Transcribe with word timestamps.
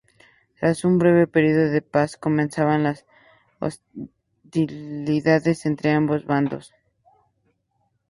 Tras 0.59 0.83
un 0.83 0.97
breve 0.97 1.27
período 1.27 1.69
de 1.69 1.83
paz, 1.83 2.17
comenzaron 2.17 2.81
las 2.81 3.05
hostilidades 3.59 5.67
entre 5.67 5.91
ambos 5.91 6.25
bandos. 6.25 6.73